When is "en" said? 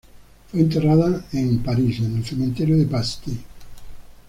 1.31-1.59, 1.99-2.15